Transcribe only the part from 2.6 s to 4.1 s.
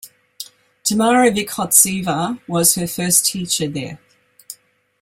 her first teacher there.